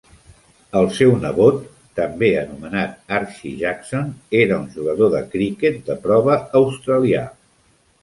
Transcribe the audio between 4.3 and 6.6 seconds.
era un jugador de criquet de prova